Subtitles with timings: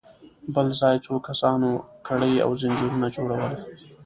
[0.53, 1.69] بل ځای څو کسانو
[2.07, 3.53] کړۍ او ځنځيرونه جوړل.